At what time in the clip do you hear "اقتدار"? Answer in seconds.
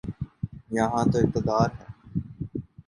1.19-1.69